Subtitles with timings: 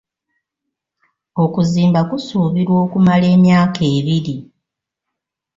[1.43, 4.35] Okuzimba kusuubirwa okumala myaka ebiri.